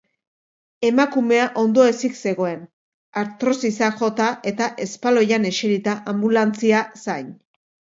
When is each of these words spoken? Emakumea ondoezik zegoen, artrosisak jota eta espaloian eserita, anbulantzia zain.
Emakumea 0.87 1.43
ondoezik 1.65 2.17
zegoen, 2.25 2.65
artrosisak 3.23 4.03
jota 4.03 4.33
eta 4.55 4.73
espaloian 4.91 5.51
eserita, 5.55 5.99
anbulantzia 6.17 6.87
zain. 7.09 7.35